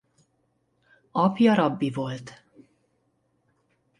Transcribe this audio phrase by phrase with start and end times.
[1.11, 2.43] Apja rabbi volt.